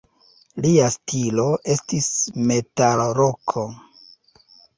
Lia 0.63 0.87
stilo 0.95 1.45
estis 1.73 2.07
metalroko. 2.53 3.67